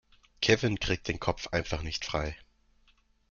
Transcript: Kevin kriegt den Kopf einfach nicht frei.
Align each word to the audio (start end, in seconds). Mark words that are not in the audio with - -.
Kevin 0.41 0.79
kriegt 0.79 1.09
den 1.09 1.19
Kopf 1.19 1.45
einfach 1.49 1.83
nicht 1.83 2.05
frei. 2.05 2.35